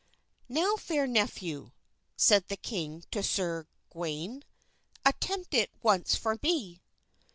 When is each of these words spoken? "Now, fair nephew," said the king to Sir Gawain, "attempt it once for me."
"Now, 0.49 0.77
fair 0.77 1.05
nephew," 1.05 1.73
said 2.17 2.47
the 2.47 2.57
king 2.57 3.03
to 3.11 3.21
Sir 3.21 3.67
Gawain, 3.93 4.43
"attempt 5.05 5.53
it 5.53 5.69
once 5.83 6.15
for 6.15 6.39
me." 6.41 6.81